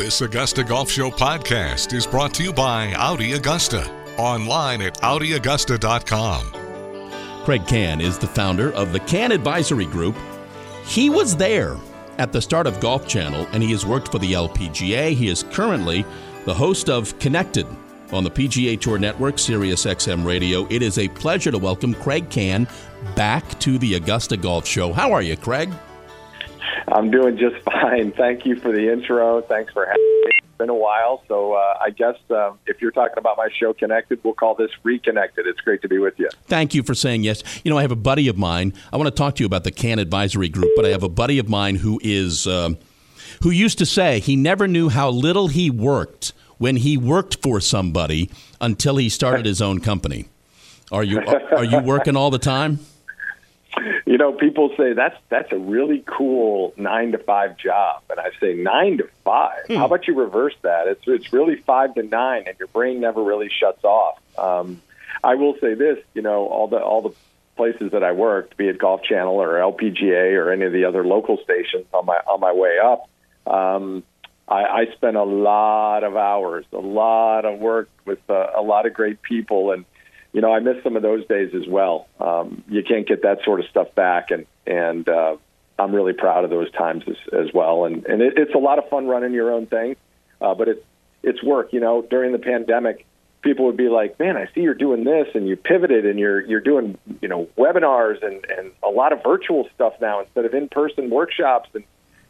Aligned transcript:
This 0.00 0.22
Augusta 0.22 0.64
Golf 0.64 0.90
Show 0.90 1.10
podcast 1.10 1.92
is 1.92 2.06
brought 2.06 2.32
to 2.32 2.42
you 2.42 2.54
by 2.54 2.94
Audi 2.94 3.34
Augusta. 3.34 3.86
Online 4.16 4.80
at 4.80 4.94
AudiAugusta.com. 5.02 7.44
Kraig 7.44 7.66
Kann 7.66 8.00
is 8.00 8.16
the 8.16 8.26
founder 8.26 8.72
of 8.72 8.94
the 8.94 9.00
Kann 9.00 9.30
Advisory 9.30 9.84
Group. 9.84 10.16
He 10.86 11.10
was 11.10 11.36
there 11.36 11.76
at 12.16 12.32
the 12.32 12.40
start 12.40 12.66
of 12.66 12.80
Golf 12.80 13.06
Channel 13.06 13.46
and 13.52 13.62
he 13.62 13.72
has 13.72 13.84
worked 13.84 14.10
for 14.10 14.18
the 14.18 14.32
LPGA. 14.32 15.12
He 15.12 15.28
is 15.28 15.42
currently 15.42 16.06
the 16.46 16.54
host 16.54 16.88
of 16.88 17.18
Connected 17.18 17.66
on 18.10 18.24
the 18.24 18.30
PGA 18.30 18.80
Tour 18.80 18.98
Network, 18.98 19.38
Sirius 19.38 19.84
XM 19.84 20.24
Radio. 20.24 20.66
It 20.70 20.80
is 20.80 20.96
a 20.96 21.08
pleasure 21.08 21.50
to 21.50 21.58
welcome 21.58 21.92
Kraig 21.92 22.30
Kann 22.30 22.66
back 23.14 23.60
to 23.60 23.76
the 23.76 23.96
Augusta 23.96 24.38
Golf 24.38 24.66
Show. 24.66 24.94
How 24.94 25.12
are 25.12 25.20
you, 25.20 25.36
Kraig? 25.36 25.70
I'm 26.92 27.10
doing 27.10 27.38
just 27.38 27.56
fine. 27.64 28.12
Thank 28.12 28.46
you 28.46 28.56
for 28.56 28.72
the 28.72 28.92
intro. 28.92 29.42
Thanks 29.42 29.72
for 29.72 29.86
having 29.86 30.00
me. 30.24 30.30
It's 30.38 30.58
been 30.58 30.68
a 30.68 30.74
while, 30.74 31.22
so 31.28 31.54
uh, 31.54 31.78
I 31.80 31.90
guess 31.90 32.16
uh, 32.30 32.52
if 32.66 32.82
you're 32.82 32.90
talking 32.90 33.16
about 33.16 33.36
my 33.36 33.48
show 33.58 33.72
Connected, 33.72 34.20
we'll 34.22 34.34
call 34.34 34.54
this 34.54 34.70
Reconnected. 34.82 35.46
It's 35.46 35.60
great 35.60 35.82
to 35.82 35.88
be 35.88 35.98
with 35.98 36.18
you. 36.18 36.28
Thank 36.46 36.74
you 36.74 36.82
for 36.82 36.94
saying 36.94 37.22
yes. 37.24 37.42
You 37.64 37.70
know, 37.70 37.78
I 37.78 37.82
have 37.82 37.92
a 37.92 37.96
buddy 37.96 38.28
of 38.28 38.36
mine. 38.36 38.74
I 38.92 38.96
want 38.96 39.08
to 39.08 39.14
talk 39.14 39.36
to 39.36 39.42
you 39.42 39.46
about 39.46 39.64
the 39.64 39.70
Kann 39.70 39.98
Advisory 39.98 40.48
Group, 40.48 40.70
but 40.76 40.84
I 40.84 40.90
have 40.90 41.02
a 41.02 41.08
buddy 41.08 41.38
of 41.38 41.48
mine 41.48 41.76
who 41.76 41.98
is 42.02 42.46
uh, 42.46 42.70
who 43.42 43.50
used 43.50 43.78
to 43.78 43.86
say 43.86 44.20
he 44.20 44.36
never 44.36 44.68
knew 44.68 44.90
how 44.90 45.08
little 45.08 45.48
he 45.48 45.70
worked 45.70 46.32
when 46.58 46.76
he 46.76 46.98
worked 46.98 47.42
for 47.42 47.60
somebody 47.60 48.30
until 48.60 48.98
he 48.98 49.08
started 49.08 49.46
his 49.46 49.62
own 49.62 49.80
company. 49.80 50.26
Are 50.92 51.04
you 51.04 51.20
are 51.20 51.64
you 51.64 51.78
working 51.78 52.16
all 52.16 52.30
the 52.30 52.38
time? 52.38 52.80
You 54.04 54.18
know, 54.18 54.32
people 54.32 54.72
say 54.76 54.94
that's 54.94 55.16
that's 55.28 55.52
a 55.52 55.58
really 55.58 56.02
cool 56.06 56.74
nine 56.76 57.12
to 57.12 57.18
five 57.18 57.56
job, 57.56 58.02
and 58.10 58.18
I 58.18 58.30
say 58.40 58.54
nine 58.54 58.98
to 58.98 59.08
five. 59.24 59.66
Hmm. 59.68 59.76
How 59.76 59.86
about 59.86 60.08
you 60.08 60.14
reverse 60.14 60.54
that? 60.62 60.88
It's 60.88 61.02
it's 61.06 61.32
really 61.32 61.56
five 61.56 61.94
to 61.94 62.02
nine, 62.02 62.44
and 62.46 62.58
your 62.58 62.68
brain 62.68 63.00
never 63.00 63.22
really 63.22 63.48
shuts 63.48 63.84
off. 63.84 64.18
Um, 64.36 64.82
I 65.22 65.36
will 65.36 65.54
say 65.60 65.74
this, 65.74 65.98
you 66.14 66.22
know, 66.22 66.46
all 66.46 66.68
the 66.68 66.78
all 66.78 67.02
the 67.02 67.14
places 67.56 67.92
that 67.92 68.02
I 68.02 68.12
worked, 68.12 68.56
be 68.56 68.68
it 68.68 68.78
Golf 68.78 69.02
Channel 69.02 69.34
or 69.34 69.54
LPGA 69.54 70.34
or 70.34 70.50
any 70.50 70.64
of 70.64 70.72
the 70.72 70.86
other 70.86 71.04
local 71.04 71.38
stations 71.44 71.86
on 71.92 72.06
my 72.06 72.16
on 72.26 72.40
my 72.40 72.52
way 72.52 72.78
up, 72.82 73.08
um, 73.46 74.02
I, 74.48 74.64
I 74.64 74.86
spent 74.94 75.16
a 75.16 75.22
lot 75.22 76.02
of 76.04 76.16
hours, 76.16 76.64
a 76.72 76.78
lot 76.78 77.44
of 77.44 77.60
work 77.60 77.88
with 78.04 78.18
uh, 78.28 78.48
a 78.56 78.62
lot 78.62 78.86
of 78.86 78.94
great 78.94 79.22
people, 79.22 79.72
and 79.72 79.84
you 80.32 80.40
know, 80.40 80.52
I 80.52 80.60
miss 80.60 80.82
some 80.82 80.96
of 80.96 81.02
those 81.02 81.26
days 81.26 81.54
as 81.54 81.66
well. 81.66 82.06
Um, 82.20 82.62
you 82.68 82.82
can't 82.82 83.06
get 83.06 83.22
that 83.22 83.42
sort 83.44 83.60
of 83.60 83.66
stuff 83.66 83.94
back, 83.94 84.30
and 84.30 84.46
and 84.66 85.08
uh, 85.08 85.36
I'm 85.78 85.94
really 85.94 86.12
proud 86.12 86.44
of 86.44 86.50
those 86.50 86.70
times 86.70 87.04
as, 87.08 87.16
as 87.32 87.52
well. 87.52 87.84
And 87.84 88.06
and 88.06 88.22
it, 88.22 88.34
it's 88.36 88.54
a 88.54 88.58
lot 88.58 88.78
of 88.78 88.88
fun 88.88 89.06
running 89.08 89.32
your 89.32 89.52
own 89.52 89.66
thing, 89.66 89.96
uh, 90.40 90.54
but 90.54 90.68
it's 90.68 90.84
it's 91.22 91.42
work. 91.42 91.72
You 91.72 91.80
know, 91.80 92.02
during 92.02 92.32
the 92.32 92.38
pandemic, 92.38 93.06
people 93.42 93.66
would 93.66 93.76
be 93.76 93.88
like, 93.88 94.18
"Man, 94.20 94.36
I 94.36 94.48
see 94.54 94.60
you're 94.60 94.74
doing 94.74 95.02
this, 95.02 95.28
and 95.34 95.48
you 95.48 95.56
pivoted, 95.56 96.06
and 96.06 96.18
you're 96.18 96.40
you're 96.40 96.60
doing 96.60 96.96
you 97.20 97.28
know 97.28 97.48
webinars 97.56 98.22
and 98.22 98.44
and 98.56 98.70
a 98.82 98.90
lot 98.90 99.12
of 99.12 99.22
virtual 99.24 99.68
stuff 99.74 99.94
now 100.00 100.20
instead 100.20 100.44
of 100.44 100.54
in 100.54 100.68
person 100.68 101.10
workshops 101.10 101.70
and 101.74 101.84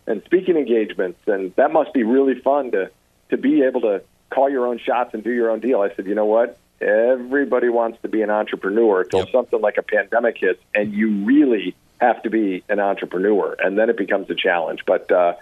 and 0.06 0.22
speaking 0.24 0.56
engagements, 0.56 1.20
and 1.26 1.54
that 1.56 1.70
must 1.70 1.92
be 1.92 2.02
really 2.02 2.40
fun 2.40 2.70
to 2.70 2.90
to 3.28 3.36
be 3.36 3.62
able 3.62 3.82
to 3.82 4.02
call 4.30 4.48
your 4.48 4.66
own 4.66 4.78
shots 4.78 5.12
and 5.12 5.22
do 5.22 5.30
your 5.30 5.50
own 5.50 5.60
deal." 5.60 5.82
I 5.82 5.94
said, 5.94 6.06
"You 6.06 6.14
know 6.14 6.26
what? 6.26 6.56
Everybody 6.81 7.69
wants 7.69 7.98
to 8.03 8.09
be 8.09 8.23
an 8.23 8.31
entrepreneur 8.31 9.03
until 9.03 9.20
yep. 9.20 9.33
something 9.33 9.61
like 9.61 9.77
a 9.77 9.83
pandemic 9.83 10.39
hits, 10.39 10.62
and 10.75 10.92
you 10.92 11.25
really 11.25 11.75
have 12.00 12.23
to 12.23 12.31
be 12.31 12.64
an 12.69 12.81
entrepreneur, 12.81 13.55
and 13.59 13.78
then 13.78 13.91
it 13.91 13.97
becomes 13.97 14.31
a 14.31 14.34
challenge. 14.34 14.81
But 14.86 15.11
uh, 15.12 15.34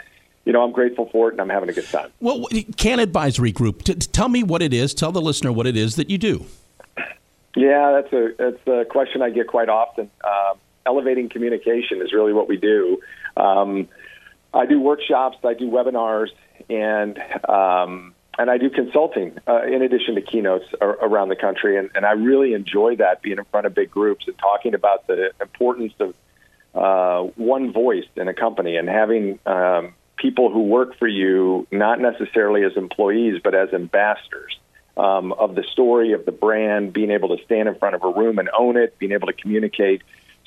you 0.44 0.52
know, 0.52 0.64
I'm 0.64 0.72
grateful 0.72 1.08
for 1.10 1.28
it, 1.28 1.32
and 1.32 1.40
I'm 1.40 1.48
having 1.48 1.68
a 1.68 1.72
good 1.72 1.88
time. 1.88 2.10
Well, 2.20 2.46
Kann 2.76 2.98
Advisory 3.00 3.52
Group. 3.52 3.84
T- 3.84 3.94
tell 3.94 4.28
me 4.28 4.42
what 4.42 4.62
it 4.62 4.72
is. 4.72 4.94
Tell 4.94 5.12
the 5.12 5.20
listener 5.20 5.52
what 5.52 5.66
it 5.66 5.76
is 5.76 5.96
that 5.96 6.10
you 6.10 6.18
do. 6.18 6.46
Yeah, 7.54 8.00
that's 8.00 8.12
a 8.12 8.34
that's 8.38 8.66
a 8.66 8.84
question 8.84 9.22
I 9.22 9.30
get 9.30 9.46
quite 9.46 9.68
often. 9.68 10.10
Um, 10.24 10.58
elevating 10.86 11.28
communication 11.28 12.00
is 12.02 12.12
really 12.12 12.32
what 12.32 12.48
we 12.48 12.56
do. 12.56 13.00
Um, 13.36 13.88
I 14.52 14.66
do 14.66 14.80
workshops, 14.80 15.38
I 15.44 15.54
do 15.54 15.70
webinars, 15.70 16.28
and 16.70 17.18
um, 17.48 18.14
and 18.38 18.50
I 18.50 18.56
do 18.56 18.70
consulting 18.70 19.38
uh, 19.46 19.62
in 19.64 19.82
addition 19.82 20.14
to 20.14 20.22
keynotes 20.22 20.66
ar- 20.80 20.98
around 21.02 21.28
the 21.28 21.36
country, 21.36 21.76
and, 21.76 21.90
and 21.94 22.06
I 22.06 22.12
really 22.12 22.54
enjoy 22.54 22.96
that 22.96 23.20
being 23.20 23.38
in 23.38 23.44
front 23.46 23.66
of 23.66 23.74
big 23.74 23.90
groups 23.90 24.26
and 24.26 24.38
talking 24.38 24.74
about 24.74 25.06
the 25.06 25.32
importance 25.40 25.92
of 25.98 26.14
uh, 26.74 27.30
one 27.34 27.72
voice 27.72 28.06
in 28.16 28.28
a 28.28 28.34
company 28.34 28.76
and 28.76 28.88
having 28.88 29.38
um, 29.44 29.94
people 30.16 30.50
who 30.52 30.62
work 30.62 30.96
for 30.98 31.08
you 31.08 31.66
not 31.72 32.00
necessarily 32.00 32.62
as 32.64 32.76
employees 32.76 33.40
but 33.42 33.54
as 33.54 33.72
ambassadors 33.72 34.58
um, 34.98 35.32
of 35.32 35.54
the 35.54 35.62
story 35.62 36.12
of 36.12 36.24
the 36.24 36.32
brand, 36.32 36.92
being 36.92 37.10
able 37.10 37.36
to 37.36 37.42
stand 37.44 37.68
in 37.68 37.76
front 37.76 37.94
of 37.94 38.02
a 38.02 38.10
room 38.10 38.38
and 38.38 38.50
own 38.58 38.76
it, 38.76 38.98
being 38.98 39.12
able 39.12 39.28
to 39.28 39.32
communicate. 39.32 40.02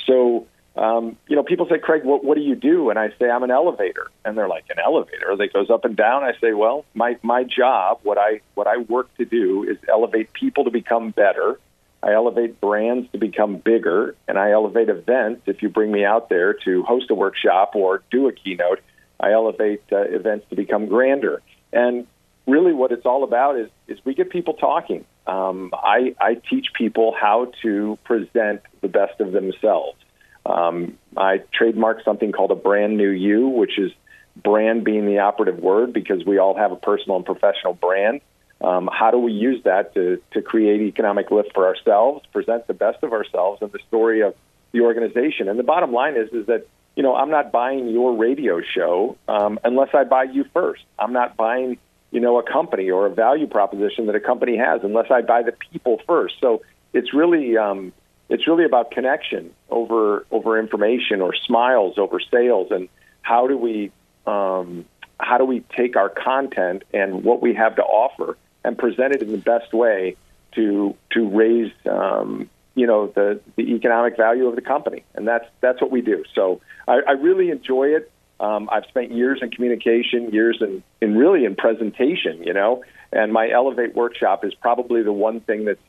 So 0.06 0.48
um, 0.76 1.18
you 1.28 1.36
know, 1.36 1.44
people 1.44 1.68
say, 1.70 1.80
Kraig, 1.80 2.04
what, 2.06 2.24
what 2.24 2.36
do 2.36 2.42
you 2.42 2.56
do? 2.56 2.90
And 2.90 2.98
I 2.98 3.10
say, 3.20 3.30
I'm 3.30 3.44
an 3.44 3.52
elevator. 3.52 4.10
And 4.24 4.38
they're 4.38 4.48
like, 4.48 4.66
an 4.70 4.80
elevator 4.80 5.36
that 5.36 5.54
goes 5.54 5.70
up 5.70 5.84
and 5.84 5.96
down. 5.98 6.24
I 6.24 6.34
say, 6.40 6.54
well, 6.54 6.86
my, 6.94 7.18
my 7.22 7.44
job, 7.44 8.00
what 8.04 8.18
I, 8.18 8.42
what 8.54 8.68
I 8.68 8.78
work 8.78 9.14
to 9.18 9.26
do 9.26 9.64
is 9.64 9.78
elevate 9.90 10.32
people 10.32 10.64
to 10.66 10.72
become 10.72 11.12
better. 11.12 11.60
I 12.02 12.14
elevate 12.14 12.62
brands 12.62 13.12
to 13.12 13.18
become 13.18 13.58
bigger 13.58 14.16
and 14.28 14.38
I 14.38 14.52
elevate 14.52 14.90
events. 14.90 15.44
If 15.46 15.62
you 15.62 15.70
bring 15.70 15.92
me 15.92 16.06
out 16.06 16.30
there 16.30 16.54
to 16.66 16.84
host 16.84 17.12
a 17.12 17.16
workshop 17.16 17.76
or 17.76 18.02
do 18.10 18.28
a 18.28 18.32
keynote, 18.32 18.80
I 19.20 19.34
elevate 19.34 19.84
uh, 19.92 19.98
events 19.98 20.48
to 20.50 20.56
become 20.56 20.88
grander. 20.88 21.42
And 21.72 22.08
really 22.48 22.74
what 22.74 22.92
it's 22.92 23.06
all 23.06 23.24
about 23.24 23.60
is, 23.60 23.70
is 23.88 24.00
we 24.04 24.16
get 24.16 24.30
people 24.30 24.54
talking. 24.54 25.06
Um, 25.28 25.72
I, 25.74 26.16
I 26.20 26.36
teach 26.50 26.68
people 26.74 27.14
how 27.20 27.52
to 27.62 28.00
present 28.04 28.62
the 28.82 28.88
best 28.88 29.20
of 29.20 29.32
themselves. 29.32 29.98
Um, 30.46 30.98
I 31.16 31.44
trademarked 31.60 32.04
something 32.04 32.32
called 32.32 32.52
a 32.52 32.56
brand 32.56 32.98
new 32.98 33.10
you, 33.10 33.48
which 33.48 33.78
is 33.78 33.92
brand 34.36 34.84
being 34.84 35.06
the 35.06 35.20
operative 35.20 35.60
word 35.60 35.94
because 35.94 36.26
we 36.26 36.38
all 36.38 36.56
have 36.56 36.72
a 36.72 36.76
personal 36.76 37.18
and 37.18 37.26
professional 37.26 37.74
brand. 37.74 38.22
Um, 38.62 38.90
how 38.92 39.12
do 39.12 39.18
we 39.18 39.32
use 39.32 39.64
that 39.64 39.94
to, 39.96 40.22
to 40.32 40.42
create 40.42 40.82
economic 40.82 41.32
lift 41.32 41.54
for 41.54 41.66
ourselves, 41.66 42.26
present 42.32 42.68
the 42.68 42.74
best 42.74 43.04
of 43.04 43.12
ourselves 43.12 43.62
and 43.62 43.72
the 43.72 43.80
story 43.88 44.22
of 44.22 44.36
the 44.72 44.82
organization? 44.82 45.48
And 45.48 45.58
the 45.58 45.64
bottom 45.64 45.92
line 45.92 46.16
is, 46.16 46.30
is 46.30 46.46
that, 46.46 46.68
you 46.96 47.04
know, 47.04 47.16
I'm 47.16 47.32
not 47.32 47.52
buying 47.52 47.90
your 47.90 48.16
radio 48.16 48.62
show 48.62 49.18
um, 49.28 49.60
unless 49.64 49.90
I 49.94 50.04
buy 50.04 50.24
you 50.24 50.46
first. 50.54 50.84
I'm 51.00 51.14
not 51.14 51.38
buying, 51.38 51.78
you 52.12 52.20
know, 52.20 52.38
a 52.38 52.44
company 52.44 52.92
or 52.92 53.08
a 53.08 53.10
value 53.10 53.48
proposition 53.48 54.06
that 54.08 54.16
a 54.16 54.20
company 54.20 54.58
has 54.58 54.82
unless 54.84 55.10
I 55.10 55.22
buy 55.22 55.42
the 55.42 55.54
people 55.54 56.00
first. 56.06 56.36
So 56.40 56.62
it's 56.94 57.14
really, 57.14 57.58
um, 57.58 57.94
it's 58.32 58.48
really 58.48 58.66
about 58.66 58.92
connection 58.92 59.54
over 59.70 60.26
over 60.32 60.58
information 60.58 61.22
or 61.22 61.36
smiles 61.36 61.98
over 61.98 62.20
sales 62.20 62.72
and 62.72 62.88
how 63.22 63.46
do 63.48 63.58
we 63.58 63.92
um, 64.26 64.86
how 65.20 65.38
do 65.38 65.46
we 65.46 65.60
take 65.78 65.96
our 65.96 66.10
content 66.10 66.84
and 66.94 67.24
what 67.24 67.42
we 67.42 67.54
have 67.54 67.76
to 67.76 67.84
offer 67.84 68.38
and 68.64 68.78
present 68.78 69.14
it 69.14 69.22
in 69.22 69.32
the 69.32 69.38
best 69.38 69.74
way 69.74 70.16
to 70.54 70.96
to 71.12 71.28
raise 71.30 71.72
um, 71.90 72.50
you 72.74 72.88
know 72.88 73.08
the 73.08 73.42
the 73.58 73.74
economic 73.76 74.16
value 74.18 74.48
of 74.48 74.56
the 74.56 74.62
company. 74.62 75.04
And 75.14 75.28
that's 75.28 75.46
that's 75.60 75.82
what 75.82 75.92
we 75.92 76.02
do. 76.02 76.24
So 76.34 76.62
I, 76.88 77.00
I 77.08 77.12
really 77.12 77.50
enjoy 77.50 77.90
it. 77.90 78.12
Um, 78.40 78.70
I've 78.72 78.86
spent 78.86 79.12
years 79.12 79.40
in 79.42 79.52
communication 79.52 80.32
years 80.32 80.58
in, 80.62 80.82
in 81.00 81.16
really 81.16 81.46
in 81.46 81.56
presentation 81.56 82.42
you 82.44 82.54
know 82.54 82.84
and 83.12 83.32
my 83.32 83.52
elevate 83.52 83.94
workshop 83.96 84.44
is 84.44 84.54
probably 84.56 85.04
the 85.04 85.14
one 85.14 85.42
thing 85.42 85.66
that's 85.66 85.82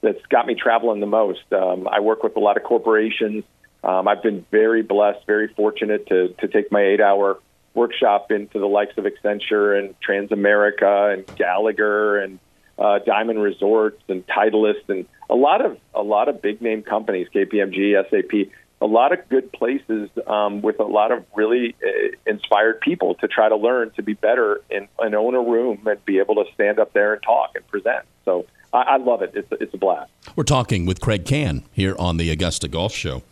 that's 0.00 0.24
got 0.30 0.46
me 0.46 0.54
traveling 0.54 1.00
the 1.00 1.06
most. 1.06 1.52
Um, 1.52 1.88
I 1.88 2.00
work 2.00 2.22
with 2.22 2.36
a 2.36 2.40
lot 2.40 2.56
of 2.56 2.62
corporations. 2.62 3.44
Um, 3.82 4.08
I've 4.08 4.22
been 4.22 4.44
very 4.50 4.82
blessed, 4.82 5.26
very 5.26 5.48
fortunate 5.48 6.06
to 6.08 6.28
to 6.40 6.48
take 6.48 6.70
my 6.70 6.82
eight 6.82 7.00
hour 7.00 7.38
workshop 7.74 8.30
into 8.30 8.58
the 8.58 8.66
likes 8.66 8.96
of 8.98 9.04
Accenture 9.04 9.78
and 9.78 9.94
Transamerica 10.00 11.14
and 11.14 11.24
Gallagher 11.36 12.18
and 12.18 12.38
uh, 12.78 12.98
Diamond 13.00 13.40
Resorts 13.40 14.02
and 14.08 14.26
Titleist 14.26 14.88
and 14.88 15.06
a 15.30 15.34
lot 15.34 15.64
of 15.64 15.78
a 15.94 16.02
lot 16.02 16.28
of 16.28 16.42
big 16.42 16.60
name 16.60 16.82
companies, 16.82 17.28
KPMG, 17.34 17.94
SAP, 18.10 18.52
a 18.80 18.86
lot 18.86 19.12
of 19.12 19.28
good 19.28 19.52
places 19.52 20.08
um, 20.26 20.62
with 20.62 20.78
a 20.78 20.84
lot 20.84 21.10
of 21.10 21.24
really 21.34 21.74
uh, 21.84 22.16
inspired 22.26 22.80
people 22.80 23.14
to 23.16 23.28
try 23.28 23.48
to 23.48 23.56
learn 23.56 23.90
to 23.92 24.02
be 24.02 24.14
better 24.14 24.60
and, 24.70 24.88
and 24.98 25.14
own 25.14 25.34
a 25.34 25.40
room 25.40 25.86
and 25.86 26.04
be 26.04 26.18
able 26.18 26.36
to 26.36 26.44
stand 26.54 26.78
up 26.78 26.92
there 26.92 27.14
and 27.14 27.22
talk 27.22 27.50
and 27.56 27.66
present. 27.66 28.04
So 28.24 28.46
I, 28.72 28.82
I 28.82 28.96
love 28.98 29.22
it. 29.22 29.32
It's 29.34 29.50
a, 29.52 29.62
it's 29.62 29.74
a 29.74 29.78
blast. 29.78 30.10
We're 30.36 30.44
talking 30.44 30.86
with 30.86 31.00
Kraig 31.00 31.24
Kann 31.24 31.62
here 31.72 31.94
on 31.98 32.16
the 32.16 32.30
Augusta 32.30 32.68
Golf 32.68 32.92
Show. 32.92 33.22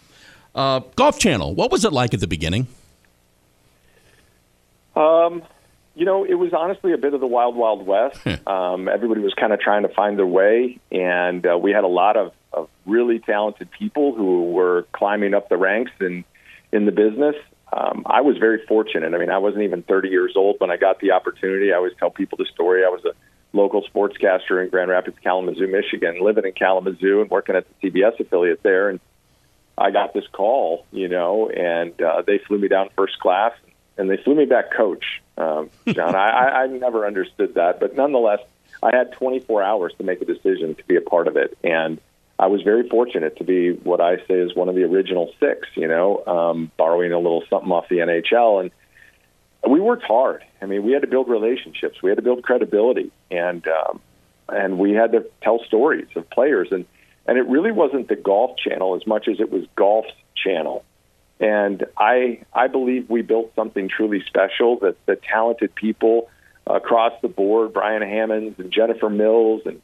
Uh, 0.54 0.80
Golf 0.96 1.18
Channel, 1.18 1.54
what 1.54 1.70
was 1.70 1.84
it 1.84 1.92
like 1.92 2.14
at 2.14 2.20
the 2.20 2.26
beginning? 2.26 2.66
Um, 4.94 5.42
you 5.94 6.04
know, 6.04 6.24
it 6.24 6.34
was 6.34 6.52
honestly 6.52 6.92
a 6.92 6.98
bit 6.98 7.14
of 7.14 7.20
the 7.20 7.26
wild, 7.26 7.56
wild 7.56 7.86
west. 7.86 8.20
um, 8.46 8.88
everybody 8.88 9.20
was 9.20 9.34
kind 9.34 9.52
of 9.52 9.60
trying 9.60 9.82
to 9.82 9.88
find 9.88 10.18
their 10.18 10.26
way, 10.26 10.78
and 10.90 11.46
uh, 11.46 11.58
we 11.58 11.72
had 11.72 11.84
a 11.84 11.88
lot 11.88 12.16
of, 12.16 12.32
of 12.52 12.68
really 12.86 13.18
talented 13.18 13.70
people 13.70 14.14
who 14.14 14.52
were 14.52 14.86
climbing 14.92 15.34
up 15.34 15.48
the 15.48 15.56
ranks 15.56 15.92
in 16.00 16.24
in 16.72 16.84
the 16.84 16.92
business. 16.92 17.36
um, 17.72 18.02
I 18.06 18.22
was 18.22 18.38
very 18.38 18.64
fortunate. 18.66 19.14
I 19.14 19.18
mean, 19.18 19.30
I 19.30 19.38
wasn't 19.38 19.62
even 19.62 19.82
30 19.82 20.08
years 20.08 20.32
old 20.36 20.56
when 20.58 20.70
I 20.70 20.76
got 20.76 20.98
the 21.00 21.12
opportunity. 21.12 21.72
I 21.72 21.76
always 21.76 21.92
tell 21.98 22.10
people 22.10 22.36
the 22.38 22.46
story. 22.46 22.84
I 22.84 22.88
was 22.88 23.04
a 23.04 23.12
local 23.56 23.82
sportscaster 23.82 24.62
in 24.62 24.70
Grand 24.70 24.90
Rapids, 24.90 25.16
Kalamazoo, 25.22 25.66
Michigan, 25.66 26.20
living 26.20 26.44
in 26.44 26.52
Kalamazoo 26.52 27.20
and 27.22 27.30
working 27.30 27.56
at 27.56 27.66
the 27.80 27.90
CBS 27.90 28.18
affiliate 28.20 28.62
there. 28.62 28.90
And 28.90 29.00
I 29.76 29.90
got 29.90 30.14
this 30.14 30.26
call, 30.32 30.86
you 30.92 31.08
know, 31.08 31.50
and 31.50 32.00
uh, 32.00 32.22
they 32.26 32.38
flew 32.38 32.58
me 32.58 32.68
down 32.68 32.90
first 32.96 33.18
class 33.18 33.52
and 33.98 34.10
they 34.10 34.16
flew 34.18 34.34
me 34.34 34.44
back 34.44 34.72
coach. 34.72 35.22
Um, 35.36 35.70
John, 35.88 36.14
I, 36.16 36.62
I, 36.62 36.66
never 36.66 37.06
understood 37.06 37.54
that, 37.54 37.80
but 37.80 37.96
nonetheless, 37.96 38.40
I 38.82 38.94
had 38.94 39.12
24 39.12 39.62
hours 39.62 39.94
to 39.98 40.04
make 40.04 40.20
a 40.20 40.24
decision 40.24 40.74
to 40.74 40.84
be 40.84 40.96
a 40.96 41.00
part 41.00 41.28
of 41.28 41.36
it, 41.36 41.56
and 41.64 41.98
I 42.38 42.48
was 42.48 42.62
very 42.62 42.88
fortunate 42.88 43.36
to 43.38 43.44
be 43.44 43.72
what 43.72 44.00
I 44.00 44.18
say 44.26 44.34
is 44.34 44.54
one 44.54 44.68
of 44.68 44.74
the 44.74 44.84
original 44.84 45.32
six. 45.40 45.68
You 45.74 45.88
know, 45.88 46.24
um, 46.26 46.70
borrowing 46.76 47.12
a 47.12 47.18
little 47.18 47.42
something 47.48 47.72
off 47.72 47.88
the 47.88 47.98
NHL, 47.98 48.60
and 48.60 48.70
we 49.76 49.82
worked 49.82 50.04
hard. 50.04 50.42
I 50.62 50.64
mean, 50.64 50.84
we 50.84 50.92
had 50.92 51.02
to 51.02 51.06
build 51.06 51.28
relationships, 51.28 52.02
we 52.02 52.08
had 52.08 52.16
to 52.16 52.22
build 52.22 52.42
credibility, 52.42 53.12
and 53.30 53.62
um, 53.68 54.00
and 54.48 54.78
we 54.78 54.92
had 54.92 55.12
to 55.12 55.26
tell 55.42 55.62
stories 55.66 56.06
of 56.16 56.30
players, 56.30 56.68
and 56.70 56.86
and 57.26 57.36
it 57.36 57.46
really 57.46 57.72
wasn't 57.72 58.08
the 58.08 58.16
golf 58.16 58.56
channel 58.56 58.96
as 58.96 59.06
much 59.06 59.28
as 59.28 59.38
it 59.38 59.52
was 59.52 59.66
golf's 59.76 60.14
channel. 60.34 60.82
And 61.40 61.84
I 61.98 62.40
I 62.54 62.68
believe 62.68 63.10
we 63.10 63.20
built 63.20 63.52
something 63.54 63.90
truly 63.90 64.24
special 64.26 64.78
that 64.78 64.96
the 65.04 65.16
talented 65.16 65.74
people 65.74 66.30
across 66.66 67.12
the 67.20 67.28
board, 67.28 67.74
Brian 67.74 68.00
Hammons 68.00 68.58
and 68.58 68.72
Jennifer 68.72 69.10
Mills 69.10 69.60
and 69.66 69.82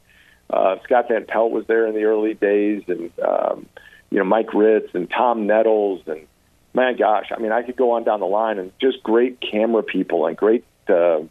uh, 0.49 0.77
Scott 0.85 1.05
Van 1.09 1.25
Pelt 1.27 1.51
was 1.51 1.67
there 1.67 1.85
in 1.85 1.93
the 1.93 2.05
early 2.05 2.33
days, 2.33 2.81
and 2.87 3.11
um, 3.19 3.67
you 4.09 4.17
know 4.17 4.25
Mike 4.25 4.55
Ritz 4.55 4.89
and 4.95 5.07
Tom 5.07 5.45
Nettles, 5.45 6.01
and 6.07 6.25
man, 6.73 6.95
gosh, 6.97 7.31
I 7.35 7.39
mean, 7.39 7.51
I 7.51 7.61
could 7.61 7.75
go 7.75 7.91
on 7.91 8.03
down 8.03 8.19
the 8.19 8.25
line, 8.25 8.59
and 8.59 8.71
just 8.79 9.03
great 9.03 9.39
camera 9.39 9.83
people 9.83 10.25
and 10.25 10.35
great, 10.35 10.65
uh, 10.87 11.21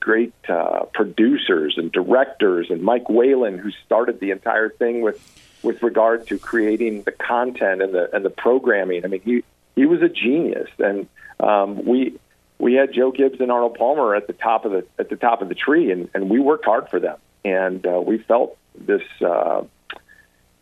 great 0.00 0.34
uh, 0.48 0.84
producers 0.92 1.74
and 1.76 1.90
directors, 1.90 2.68
and 2.70 2.82
Mike 2.82 3.08
Whalen, 3.08 3.58
who 3.58 3.70
started 3.84 4.20
the 4.20 4.30
entire 4.30 4.70
thing 4.70 5.02
with 5.02 5.20
with 5.62 5.82
regard 5.82 6.26
to 6.26 6.38
creating 6.38 7.02
the 7.02 7.12
content 7.12 7.82
and 7.82 7.94
the 7.94 8.14
and 8.14 8.24
the 8.24 8.30
programming. 8.30 9.04
I 9.04 9.08
mean, 9.08 9.22
he 9.22 9.44
he 9.74 9.86
was 9.86 10.02
a 10.02 10.08
genius, 10.08 10.68
and 10.78 11.08
um, 11.40 11.84
we 11.84 12.18
we 12.58 12.74
had 12.74 12.92
Joe 12.92 13.10
Gibbs 13.10 13.40
and 13.40 13.50
Arnold 13.50 13.74
Palmer 13.74 14.14
at 14.14 14.26
the 14.26 14.32
top 14.32 14.64
of 14.64 14.72
the 14.72 14.86
at 14.98 15.08
the 15.08 15.16
top 15.16 15.42
of 15.42 15.48
the 15.48 15.54
tree, 15.54 15.90
and, 15.90 16.08
and 16.14 16.30
we 16.30 16.38
worked 16.38 16.64
hard 16.64 16.88
for 16.88 17.00
them, 17.00 17.18
and 17.44 17.84
uh, 17.86 18.00
we 18.00 18.18
felt 18.18 18.56
this 18.78 19.02
uh, 19.24 19.62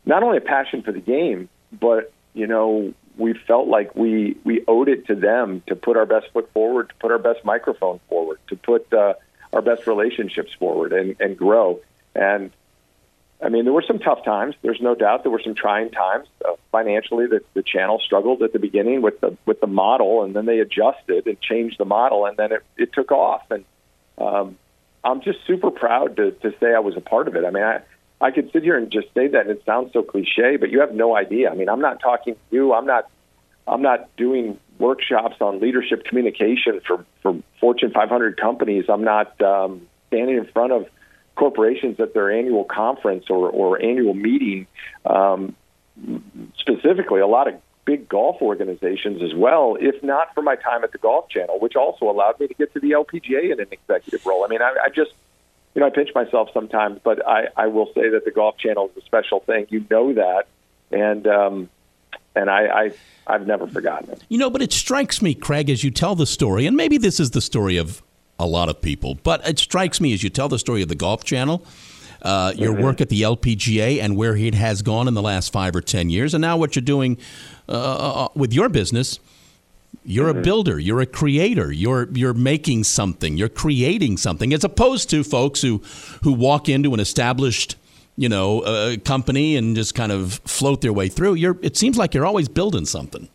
not 0.06 0.23
only 0.23 0.38
a 0.38 0.43
passion 0.43 0.82
for 0.82 0.93
the 0.93 1.00
game, 1.00 1.49
but 1.73 2.12
you 2.35 2.46
know 2.46 2.94
we 3.17 3.35
felt 3.35 3.69
like 3.69 3.94
we 3.94 4.37
we 4.44 4.64
owed 4.67 4.88
it 4.88 5.06
to 5.06 5.14
them 5.14 5.62
to 5.67 5.76
put 5.76 5.97
our 5.97 6.06
best 6.06 6.26
foot 6.32 6.50
forward, 6.53 6.88
to 6.88 6.94
put 6.97 7.11
our 7.11 7.19
best 7.19 7.44
microphone 7.44 8.00
forward, 8.09 8.38
to 8.49 8.56
put 8.56 8.93
uh, 8.93 9.14
our 9.53 9.62
best 9.62 9.87
relationships 9.87 10.53
forward, 10.59 10.93
and 10.93 11.17
and 11.20 11.37
grow. 11.37 11.81
And 12.14 12.50
I 13.43 13.49
mean, 13.49 13.64
there 13.64 13.73
were 13.73 13.85
some 13.87 13.99
tough 13.99 14.25
times. 14.25 14.55
There's 14.62 14.81
no 14.81 14.94
doubt 14.94 15.25
there 15.25 15.32
were 15.32 15.43
some 15.43 15.55
trying 15.55 15.91
times 15.91 16.29
uh, 16.44 16.55
financially. 16.70 17.26
That 17.26 17.43
the 17.55 17.62
channel 17.62 18.00
struggled 18.05 18.43
at 18.43 18.53
the 18.53 18.59
beginning 18.59 19.03
with 19.03 19.20
the 19.20 19.37
with 19.47 19.61
the 19.61 19.67
model, 19.67 20.23
and 20.23 20.35
then 20.35 20.47
they 20.47 20.61
adjusted 20.61 21.26
and 21.26 21.41
changed 21.41 21.79
the 21.79 21.85
model, 21.85 22.26
and 22.26 22.37
then 22.37 22.53
it, 22.53 22.62
it 22.76 22.93
took 22.93 23.12
off. 23.12 23.43
And 23.50 23.64
um, 24.19 24.59
I'm 25.05 25.20
just 25.23 25.38
super 25.47 25.70
proud 25.70 26.17
to 26.17 26.31
to 26.31 26.55
say 26.61 26.75
I 26.75 26.79
was 26.79 26.97
a 26.97 27.00
part 27.00 27.29
of 27.29 27.37
it. 27.37 27.44
I 27.44 27.50
mean, 27.50 27.64
I 27.64 27.82
I 28.23 28.31
could 28.31 28.53
sit 28.53 28.63
here 28.63 28.79
and 28.79 28.91
just 28.91 29.09
say 29.15 29.29
that, 29.29 29.43
and 29.43 29.51
it 29.51 29.63
sounds 29.67 29.93
so 29.93 30.03
cliche, 30.03 30.57
but 30.57 30.71
you 30.71 30.81
have 30.81 30.95
no 30.95 31.17
idea. 31.17 31.51
I 31.51 31.55
mean, 31.55 31.69
I'm 31.69 31.81
not 31.81 32.01
talking 32.01 32.35
to 32.35 32.41
you. 32.51 32.73
I'm 32.73 32.87
not. 32.87 33.11
I'm 33.67 33.83
not 33.83 34.15
doing 34.17 34.59
workshops 34.79 35.37
on 35.41 35.61
leadership 35.61 36.05
communication 36.05 36.81
for 36.87 37.05
for 37.23 37.39
Fortune 37.61 37.91
500 37.93 38.37
companies. 38.37 38.87
I'm 38.89 39.05
not 39.05 39.41
um, 39.43 39.89
standing 40.09 40.37
in 40.37 40.47
front 40.47 40.73
of 40.73 40.87
corporations 41.37 41.99
at 42.01 42.15
their 42.15 42.31
annual 42.31 42.65
conference 42.65 43.27
or, 43.29 43.49
or 43.51 43.83
annual 43.83 44.15
meeting. 44.15 44.67
Um, 45.05 45.57
specifically, 46.59 47.21
a 47.21 47.27
lot 47.27 47.49
of 47.49 47.55
big 47.85 48.09
golf 48.09 48.41
organizations 48.41 49.23
as 49.23 49.35
well, 49.35 49.77
if 49.81 50.03
not 50.03 50.35
for 50.35 50.43
my 50.43 50.57
time 50.57 50.85
at 50.85 50.93
the 50.93 50.99
Golf 50.99 51.29
Channel, 51.29 51.59
which 51.59 51.75
also 51.75 52.09
allowed 52.09 52.39
me 52.39 52.47
to 52.47 52.55
get 52.55 52.73
to 52.75 52.81
the 52.81 52.93
LPGA 52.93 53.53
in 53.53 53.61
an 53.61 53.67
executive 53.71 54.25
role. 54.25 54.45
I 54.45 54.49
mean, 54.49 54.63
I, 54.63 54.75
I 54.85 54.89
just 54.89 55.13
you 55.75 55.81
know, 55.81 55.87
I 55.87 55.91
pinch 55.91 56.11
myself 56.15 56.51
sometimes, 56.53 57.01
but 57.03 57.27
I, 57.27 57.49
I 57.57 57.67
will 57.69 57.87
say 57.95 58.11
that 58.11 58.25
the 58.25 58.31
Golf 58.31 58.59
Channel 58.59 58.91
is 58.91 59.03
a 59.03 59.07
special 59.07 59.41
thing. 59.41 59.67
You 59.71 59.85
know 59.91 60.13
that, 60.15 60.47
and 60.91 61.27
um, 61.27 61.71
and 62.35 62.51
I, 62.51 62.67
I 62.67 62.93
I've 63.27 63.47
never 63.47 63.67
forgotten 63.67 64.11
it. 64.11 64.23
You 64.29 64.39
know, 64.39 64.51
but 64.51 64.61
it 64.61 64.73
strikes 64.73 65.23
me, 65.23 65.35
Kraig, 65.35 65.71
as 65.71 65.83
you 65.83 65.91
tell 65.91 66.15
the 66.15 66.27
story, 66.27 66.67
and 66.67 66.77
maybe 66.77 66.99
this 66.99 67.19
is 67.19 67.31
the 67.31 67.41
story 67.41 67.79
of 67.79 68.03
a 68.39 68.47
lot 68.47 68.69
of 68.69 68.83
people, 68.83 69.15
but 69.23 69.47
it 69.49 69.59
strikes 69.59 70.01
me 70.01 70.13
as 70.13 70.23
you 70.23 70.31
tell 70.31 70.49
the 70.49 70.59
story 70.59 70.83
of 70.83 70.89
the 70.89 70.95
Golf 70.95 71.25
Channel. 71.25 71.65
Uh, 72.21 72.53
your 72.55 72.73
mm-hmm. 72.73 72.85
work 72.85 73.01
at 73.01 73.09
the 73.09 73.23
LPGA 73.23 74.01
and 74.01 74.17
where 74.17 74.37
it 74.37 74.55
has 74.55 74.81
gone 74.83 75.09
in 75.09 75.15
the 75.15 75.23
last 75.23 75.53
five 75.53 75.75
or 75.75 75.81
ten 75.81 76.09
years, 76.09 76.35
and 76.35 76.41
now 76.43 76.57
what 76.57 76.77
you're 76.77 76.81
doing 76.81 77.19
uh, 77.69 77.73
uh 77.73 78.29
with 78.37 78.53
your 78.53 78.69
business 78.69 79.19
you're 80.05 80.31
mm-hmm. 80.31 80.39
a 80.39 80.43
builder. 80.43 80.79
You're 80.79 81.00
a 81.00 81.06
creator. 81.06 81.73
You're 81.73 82.09
you're 82.12 82.35
making 82.35 82.85
something. 82.85 83.37
You're 83.37 83.49
creating 83.49 84.17
something, 84.17 84.53
as 84.53 84.65
opposed 84.65 85.11
to 85.11 85.23
folks 85.23 85.62
who 85.62 85.79
who 86.23 86.33
walk 86.33 86.69
into 86.69 86.94
an 86.94 87.00
established 87.00 87.77
you 88.17 88.29
know 88.29 88.61
uh, 88.61 88.97
company 89.05 89.56
and 89.56 89.77
just 89.77 89.94
kind 89.94 90.12
of 90.12 90.35
float 90.44 90.81
their 90.81 90.93
way 90.93 91.09
through. 91.09 91.35
You're. 91.35 91.59
It 91.62 91.77
seems 91.77 91.97
like 91.97 92.15
you're 92.15 92.27
always 92.27 92.49
building 92.49 92.85
something. 92.85 93.29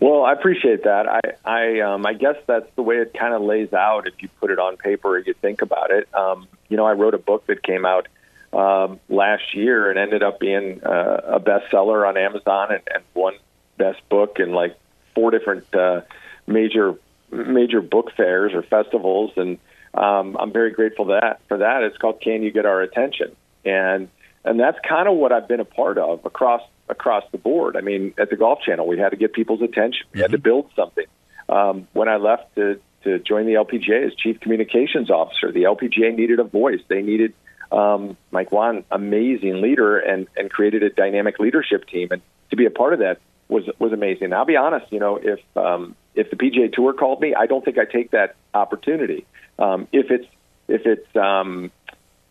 Well, 0.00 0.24
I 0.24 0.32
appreciate 0.32 0.84
that. 0.84 1.06
I 1.08 1.20
I 1.44 1.80
um, 1.80 2.06
I 2.06 2.14
guess 2.14 2.36
that's 2.46 2.68
the 2.74 2.82
way 2.82 2.96
it 2.96 3.14
kind 3.14 3.34
of 3.34 3.42
lays 3.42 3.72
out 3.72 4.06
if 4.06 4.14
you 4.20 4.28
put 4.40 4.50
it 4.50 4.58
on 4.58 4.76
paper 4.76 5.08
or 5.08 5.18
you 5.18 5.34
think 5.34 5.62
about 5.62 5.90
it. 5.90 6.12
Um, 6.14 6.48
you 6.68 6.76
know, 6.76 6.86
I 6.86 6.92
wrote 6.92 7.14
a 7.14 7.18
book 7.18 7.46
that 7.46 7.62
came 7.62 7.84
out 7.84 8.08
um, 8.52 8.98
last 9.08 9.54
year 9.54 9.90
and 9.90 9.98
ended 9.98 10.22
up 10.22 10.40
being 10.40 10.82
uh, 10.82 11.20
a 11.24 11.40
bestseller 11.40 12.08
on 12.08 12.16
Amazon 12.16 12.72
and, 12.72 12.82
and 12.92 13.04
won 13.14 13.34
best 13.76 14.00
book 14.08 14.38
in 14.40 14.52
like 14.52 14.76
four 15.20 15.30
different 15.30 15.74
uh, 15.74 16.00
major 16.46 16.94
major 17.30 17.82
book 17.82 18.12
fairs 18.16 18.52
or 18.54 18.62
festivals, 18.62 19.32
and 19.36 19.58
um, 19.92 20.36
I'm 20.40 20.52
very 20.52 20.70
grateful 20.70 21.06
that 21.06 21.40
for 21.48 21.58
that. 21.58 21.82
It's 21.82 21.98
called 21.98 22.20
"Can 22.22 22.42
You 22.42 22.50
Get 22.50 22.64
Our 22.64 22.80
Attention?" 22.80 23.36
and 23.64 24.08
and 24.44 24.58
that's 24.58 24.78
kind 24.88 25.08
of 25.08 25.16
what 25.16 25.32
I've 25.32 25.48
been 25.48 25.60
a 25.60 25.64
part 25.64 25.98
of 25.98 26.24
across 26.24 26.62
across 26.88 27.24
the 27.32 27.38
board. 27.38 27.76
I 27.76 27.82
mean, 27.82 28.14
at 28.18 28.30
the 28.30 28.36
Golf 28.36 28.60
Channel, 28.62 28.86
we 28.86 28.98
had 28.98 29.10
to 29.10 29.16
get 29.16 29.32
people's 29.32 29.62
attention. 29.62 30.06
We 30.12 30.16
mm-hmm. 30.16 30.22
had 30.22 30.30
to 30.30 30.38
mm-hmm. 30.38 30.42
build 30.42 30.70
something. 30.74 31.06
Um, 31.48 31.88
when 31.92 32.08
I 32.08 32.16
left 32.16 32.54
to 32.56 32.80
to 33.04 33.18
join 33.18 33.46
the 33.46 33.54
LPGA 33.54 34.06
as 34.06 34.14
chief 34.14 34.40
communications 34.40 35.10
officer, 35.10 35.52
the 35.52 35.64
LPGA 35.64 36.14
needed 36.16 36.38
a 36.38 36.44
voice. 36.44 36.80
They 36.88 37.02
needed 37.02 37.34
um, 37.72 38.16
Mike 38.30 38.52
Whan, 38.52 38.84
amazing 38.90 39.60
leader, 39.60 39.98
and 39.98 40.26
and 40.36 40.50
created 40.50 40.82
a 40.82 40.90
dynamic 40.90 41.38
leadership 41.38 41.86
team. 41.86 42.08
And 42.10 42.22
to 42.50 42.56
be 42.56 42.66
a 42.66 42.70
part 42.70 42.94
of 42.94 43.00
that, 43.00 43.20
was 43.50 43.64
was 43.78 43.92
amazing. 43.92 44.32
I'll 44.32 44.44
be 44.44 44.56
honest, 44.56 44.90
you 44.92 45.00
know, 45.00 45.16
if 45.16 45.40
um, 45.56 45.96
if 46.14 46.30
the 46.30 46.36
PGA 46.36 46.72
Tour 46.72 46.92
called 46.92 47.20
me, 47.20 47.34
I 47.34 47.46
don't 47.46 47.64
think 47.64 47.78
I 47.78 47.84
take 47.84 48.12
that 48.12 48.36
opportunity. 48.54 49.26
Um, 49.58 49.88
if 49.92 50.10
it's 50.10 50.26
if 50.68 50.86
it's 50.86 51.16
um, 51.16 51.70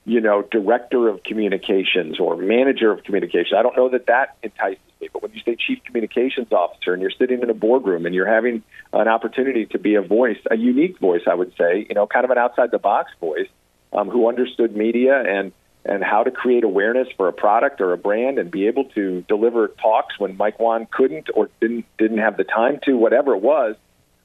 you 0.05 0.21
know 0.21 0.41
director 0.41 1.09
of 1.09 1.23
communications 1.23 2.19
or 2.19 2.35
manager 2.37 2.91
of 2.91 3.03
communications, 3.03 3.53
I 3.57 3.61
don't 3.61 3.77
know 3.77 3.89
that 3.89 4.07
that 4.07 4.37
entices 4.43 4.79
me. 5.01 5.09
But 5.11 5.21
when 5.21 5.33
you 5.33 5.41
say 5.41 5.55
chief 5.55 5.83
communications 5.83 6.51
officer 6.51 6.93
and 6.93 7.01
you're 7.01 7.11
sitting 7.11 7.41
in 7.41 7.49
a 7.49 7.53
boardroom 7.53 8.05
and 8.05 8.15
you're 8.15 8.27
having 8.27 8.63
an 8.93 9.07
opportunity 9.07 9.65
to 9.67 9.79
be 9.79 9.95
a 9.95 10.01
voice, 10.01 10.39
a 10.49 10.55
unique 10.55 10.99
voice, 10.99 11.21
I 11.27 11.35
would 11.35 11.53
say, 11.57 11.85
you 11.87 11.95
know, 11.95 12.07
kind 12.07 12.25
of 12.25 12.31
an 12.31 12.37
outside 12.37 12.71
the 12.71 12.79
box 12.79 13.11
voice 13.19 13.47
um, 13.93 14.09
who 14.09 14.27
understood 14.27 14.75
media 14.75 15.21
and 15.21 15.51
and 15.89 16.03
how 16.03 16.23
to 16.23 16.29
create 16.29 16.63
awareness 16.63 17.07
for 17.17 17.27
a 17.27 17.33
product 17.33 17.81
or 17.81 17.93
a 17.93 17.97
brand 17.97 18.37
and 18.37 18.51
be 18.51 18.67
able 18.67 18.85
to 18.85 19.21
deliver 19.27 19.69
talks 19.69 20.19
when 20.19 20.37
Mike 20.37 20.59
Whan 20.59 20.85
couldn't 20.85 21.29
or 21.33 21.49
didn't 21.59 21.85
didn't 21.97 22.19
have 22.19 22.37
the 22.37 22.43
time 22.43 22.79
to, 22.85 22.95
whatever 22.95 23.33
it 23.33 23.41
was. 23.41 23.75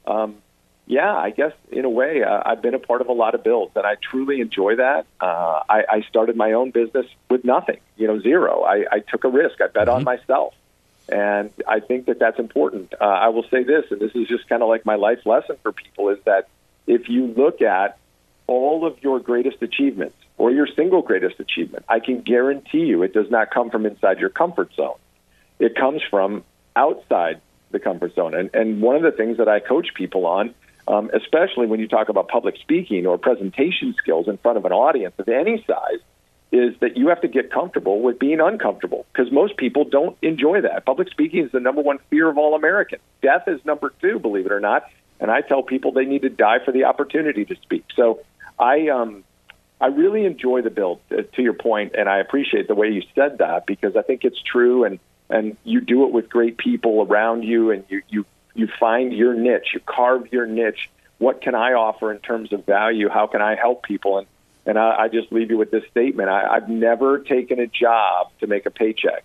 Um, 0.06 0.36
yeah, 0.86 1.16
I 1.16 1.30
guess 1.30 1.52
in 1.72 1.86
a 1.86 1.90
way, 1.90 2.22
uh, 2.22 2.42
I've 2.44 2.60
been 2.60 2.74
a 2.74 2.78
part 2.78 3.00
of 3.00 3.08
a 3.08 3.12
lot 3.12 3.34
of 3.34 3.42
builds, 3.42 3.72
and 3.74 3.86
I 3.86 3.94
truly 3.94 4.42
enjoy 4.42 4.76
that. 4.76 5.06
Uh, 5.18 5.62
I, 5.66 5.84
I 5.90 6.00
started 6.10 6.36
my 6.36 6.52
own 6.52 6.70
business 6.70 7.06
with 7.30 7.42
nothing, 7.42 7.78
you 7.96 8.06
know, 8.06 8.20
zero. 8.20 8.62
I, 8.62 8.84
I 8.92 8.98
took 9.00 9.24
a 9.24 9.30
risk. 9.30 9.62
I 9.62 9.68
bet 9.68 9.86
mm-hmm. 9.86 9.96
on 9.96 10.04
myself, 10.04 10.52
and 11.08 11.50
I 11.66 11.80
think 11.80 12.04
that 12.06 12.18
that's 12.18 12.38
important. 12.38 12.92
Uh, 13.00 13.04
I 13.04 13.28
will 13.28 13.46
say 13.50 13.64
this, 13.64 13.86
and 13.90 13.98
this 13.98 14.14
is 14.14 14.28
just 14.28 14.46
kind 14.50 14.62
of 14.62 14.68
like 14.68 14.84
my 14.84 14.96
life 14.96 15.24
lesson 15.24 15.56
for 15.62 15.72
people: 15.72 16.10
is 16.10 16.18
that 16.26 16.48
if 16.86 17.08
you 17.08 17.28
look 17.28 17.62
at 17.62 17.96
all 18.46 18.86
of 18.86 19.02
your 19.02 19.20
greatest 19.20 19.62
achievements 19.62 20.16
or 20.36 20.50
your 20.50 20.66
single 20.66 21.02
greatest 21.02 21.38
achievement, 21.38 21.84
I 21.88 22.00
can 22.00 22.20
guarantee 22.20 22.86
you 22.86 23.02
it 23.02 23.12
does 23.12 23.30
not 23.30 23.50
come 23.50 23.70
from 23.70 23.86
inside 23.86 24.18
your 24.18 24.30
comfort 24.30 24.74
zone. 24.74 24.96
It 25.58 25.76
comes 25.76 26.02
from 26.10 26.44
outside 26.74 27.40
the 27.70 27.78
comfort 27.78 28.14
zone. 28.14 28.34
And, 28.34 28.50
and 28.54 28.82
one 28.82 28.96
of 28.96 29.02
the 29.02 29.12
things 29.12 29.38
that 29.38 29.48
I 29.48 29.60
coach 29.60 29.88
people 29.94 30.26
on, 30.26 30.54
um, 30.88 31.10
especially 31.14 31.66
when 31.66 31.80
you 31.80 31.88
talk 31.88 32.08
about 32.08 32.28
public 32.28 32.56
speaking 32.60 33.06
or 33.06 33.16
presentation 33.18 33.94
skills 33.98 34.28
in 34.28 34.36
front 34.38 34.58
of 34.58 34.64
an 34.64 34.72
audience 34.72 35.14
of 35.18 35.28
any 35.28 35.64
size, 35.66 36.00
is 36.52 36.74
that 36.80 36.96
you 36.96 37.08
have 37.08 37.20
to 37.20 37.28
get 37.28 37.50
comfortable 37.50 38.00
with 38.00 38.18
being 38.18 38.40
uncomfortable 38.40 39.06
because 39.12 39.32
most 39.32 39.56
people 39.56 39.84
don't 39.84 40.16
enjoy 40.22 40.60
that. 40.60 40.86
Public 40.86 41.08
speaking 41.10 41.44
is 41.44 41.52
the 41.52 41.58
number 41.58 41.82
one 41.82 41.98
fear 42.10 42.28
of 42.28 42.38
all 42.38 42.54
Americans. 42.54 43.02
Death 43.22 43.48
is 43.48 43.64
number 43.64 43.92
two, 44.00 44.18
believe 44.18 44.46
it 44.46 44.52
or 44.52 44.60
not. 44.60 44.88
And 45.18 45.30
I 45.30 45.40
tell 45.40 45.62
people 45.62 45.92
they 45.92 46.04
need 46.04 46.22
to 46.22 46.28
die 46.28 46.58
for 46.64 46.70
the 46.70 46.84
opportunity 46.84 47.44
to 47.44 47.56
speak. 47.62 47.84
So 47.96 48.20
I 48.58 48.88
um, 48.88 49.24
I 49.84 49.88
really 49.88 50.24
enjoy 50.24 50.62
the 50.62 50.70
build, 50.70 50.98
Uh, 51.10 51.22
to 51.36 51.42
your 51.42 51.52
point, 51.52 51.94
and 51.98 52.08
I 52.08 52.16
appreciate 52.24 52.66
the 52.68 52.74
way 52.74 52.88
you 52.96 53.02
said 53.14 53.32
that 53.44 53.66
because 53.66 53.94
I 53.96 54.02
think 54.08 54.24
it's 54.24 54.40
true, 54.40 54.84
and 54.86 54.98
and 55.28 55.44
you 55.72 55.78
do 55.94 55.98
it 56.06 56.10
with 56.16 56.26
great 56.36 56.56
people 56.56 56.94
around 57.06 57.44
you, 57.44 57.60
and 57.72 57.84
you 57.90 57.98
you 58.14 58.24
you 58.54 58.66
find 58.86 59.12
your 59.12 59.34
niche, 59.34 59.68
you 59.74 59.80
carve 59.98 60.32
your 60.32 60.46
niche. 60.46 60.82
What 61.18 61.36
can 61.42 61.54
I 61.54 61.74
offer 61.74 62.06
in 62.14 62.18
terms 62.30 62.48
of 62.54 62.64
value? 62.64 63.10
How 63.10 63.26
can 63.26 63.42
I 63.42 63.56
help 63.56 63.78
people? 63.82 64.12
And 64.18 64.26
and 64.68 64.78
I, 64.78 64.88
I 65.02 65.08
just 65.08 65.28
leave 65.36 65.50
you 65.52 65.58
with 65.58 65.70
this 65.70 65.84
statement: 65.90 66.30
I, 66.30 66.40
I've 66.54 66.70
never 66.70 67.18
taken 67.18 67.56
a 67.60 67.66
job 67.66 68.30
to 68.40 68.46
make 68.46 68.64
a 68.64 68.70
paycheck. 68.70 69.24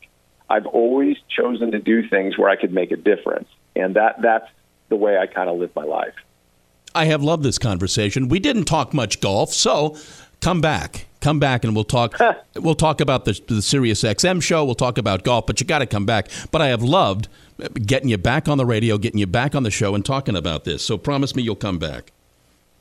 I've 0.49 0.67
always 0.81 1.15
chosen 1.37 1.71
to 1.71 1.79
do 1.79 1.97
things 2.15 2.37
where 2.37 2.49
I 2.49 2.57
could 2.57 2.73
make 2.73 2.91
a 2.91 2.97
difference, 3.11 3.49
and 3.77 3.95
that 3.95 4.21
that's 4.21 4.49
the 4.89 4.97
way 4.97 5.17
I 5.23 5.25
kind 5.37 5.49
of 5.49 5.55
live 5.57 5.73
my 5.73 5.87
life. 5.99 6.17
I 6.93 7.05
have 7.05 7.21
loved 7.23 7.43
this 7.43 7.59
conversation. 7.59 8.27
We 8.27 8.39
didn't 8.39 8.65
talk 8.65 8.93
much 8.93 9.21
golf, 9.21 9.53
so 9.53 9.95
come 10.41 10.61
back. 10.61 11.05
Come 11.21 11.39
back 11.39 11.63
and 11.63 11.75
we'll 11.75 11.83
talk. 11.83 12.17
we'll 12.55 12.75
talk 12.75 13.01
about 13.01 13.25
the, 13.25 13.39
the 13.47 13.61
Sirius 13.61 14.03
XM 14.03 14.41
show. 14.41 14.63
We'll 14.63 14.75
talk 14.75 14.97
about 14.97 15.23
golf, 15.23 15.45
but 15.45 15.59
you 15.59 15.65
got 15.65 15.79
to 15.79 15.85
come 15.85 16.05
back. 16.05 16.29
But 16.51 16.61
I 16.61 16.67
have 16.67 16.81
loved 16.81 17.27
getting 17.85 18.09
you 18.09 18.17
back 18.17 18.47
on 18.47 18.57
the 18.57 18.65
radio, 18.65 18.97
getting 18.97 19.19
you 19.19 19.27
back 19.27 19.53
on 19.53 19.63
the 19.63 19.71
show, 19.71 19.95
and 19.95 20.05
talking 20.05 20.35
about 20.35 20.63
this. 20.63 20.83
So 20.83 20.97
promise 20.97 21.35
me 21.35 21.43
you'll 21.43 21.55
come 21.55 21.77
back. 21.77 22.11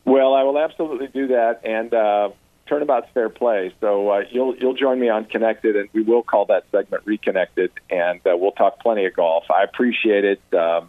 Well, 0.05 0.35
I 0.35 0.43
will 0.45 0.59
absolutely 0.59 1.09
do 1.09 1.27
that, 1.29 1.61
and 1.65 1.93
uh, 1.93 2.31
turnabout's 2.67 3.09
fair 3.13 3.29
play. 3.29 3.75
So 3.81 4.09
uh, 4.11 4.25
you'll 4.31 4.57
you'll 4.57 4.75
join 4.75 5.01
me 5.01 5.09
on 5.09 5.25
Connected, 5.27 5.77
and 5.77 5.89
we 5.93 6.03
will 6.03 6.23
call 6.23 6.47
that 6.47 6.65
segment 6.71 7.03
Reconnected, 7.07 7.73
and 7.91 8.21
uh, 8.27 8.37
we'll 8.37 8.53
talk 8.53 8.81
plenty 8.81 9.05
of 9.05 9.15
golf. 9.15 9.45
I 9.51 9.65
appreciate 9.65 10.25
it. 10.25 10.41
Um, 10.55 10.89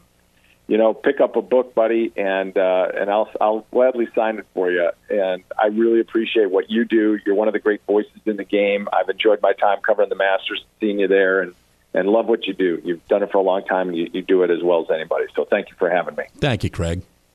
you 0.69 0.77
know, 0.77 0.93
pick 0.93 1.19
up 1.19 1.35
a 1.35 1.41
book, 1.41 1.73
buddy, 1.73 2.13
and 2.15 2.55
uh, 2.55 2.89
and 2.95 3.09
I'll 3.09 3.29
I'll 3.41 3.65
gladly 3.71 4.07
sign 4.13 4.37
it 4.37 4.45
for 4.53 4.71
you. 4.71 4.91
And 5.09 5.43
I 5.57 5.67
really 5.67 5.99
appreciate 5.99 6.51
what 6.51 6.69
you 6.69 6.85
do. 6.85 7.17
You're 7.25 7.33
one 7.33 7.47
of 7.47 7.53
the 7.53 7.59
great 7.59 7.81
voices 7.87 8.21
in 8.25 8.37
the 8.37 8.43
game. 8.43 8.87
I've 8.93 9.09
enjoyed 9.09 9.41
my 9.41 9.53
time 9.53 9.79
covering 9.81 10.09
the 10.09 10.15
Masters, 10.15 10.63
seeing 10.79 10.99
you 10.99 11.07
there, 11.07 11.41
and 11.41 11.55
and 11.95 12.07
love 12.07 12.27
what 12.27 12.45
you 12.45 12.53
do. 12.53 12.79
You've 12.85 13.05
done 13.07 13.23
it 13.23 13.31
for 13.31 13.39
a 13.39 13.41
long 13.41 13.65
time, 13.65 13.89
and 13.89 13.97
you, 13.97 14.09
you 14.13 14.21
do 14.21 14.43
it 14.43 14.51
as 14.51 14.61
well 14.61 14.83
as 14.83 14.91
anybody. 14.91 15.25
So 15.35 15.43
thank 15.43 15.69
you 15.69 15.75
for 15.79 15.89
having 15.89 16.15
me. 16.15 16.25
Thank 16.37 16.63
you, 16.63 16.69
Kraig. 16.69 17.01